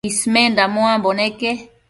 Ismenda 0.09 0.63
muambo 0.75 1.09
neque 1.19 1.49